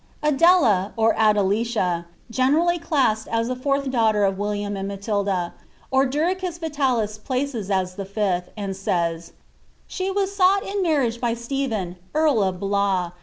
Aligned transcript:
Adela, 0.23 0.93
or 0.97 1.13
Adelicia, 1.13 2.05
generally 2.31 2.79
classed 2.79 3.27
as 3.27 3.47
the 3.49 3.55
fourth 3.55 3.91
daughter 3.91 4.23
of 4.25 4.35
William 4.35 4.75
and 4.75 4.89
MatddB, 4.89 5.51
Ordericus 5.93 6.57
Vitalis 6.57 7.19
places 7.19 7.69
as 7.69 7.93
the 7.93 8.05
fifili, 8.05 8.45
and 8.57 8.73
aavs," 8.73 9.33
She 9.87 10.11
«1> 10.11 10.27
sought 10.27 10.63
in 10.65 10.81
marriage 10.81 11.21
by 11.21 11.35
Stephen 11.35 11.97
earl 12.15 12.41
of 12.41 12.59
Blois. 12.59 13.11